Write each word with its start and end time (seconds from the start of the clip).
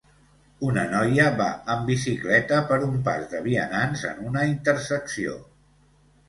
Una 0.67 0.85
noia 0.93 1.27
va 1.41 1.49
amb 1.73 1.83
bicicleta 1.91 2.61
per 2.71 2.79
un 2.87 2.95
pas 3.09 3.27
de 3.35 3.43
vianants 3.49 4.07
en 4.15 4.25
una 4.31 4.47
intersecció, 4.55 5.37